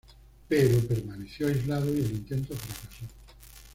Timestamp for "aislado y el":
1.47-2.09